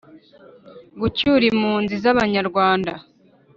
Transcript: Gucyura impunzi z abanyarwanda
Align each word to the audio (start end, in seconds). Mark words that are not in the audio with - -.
Gucyura 0.99 1.43
impunzi 1.51 1.93
z 2.03 2.05
abanyarwanda 2.13 2.91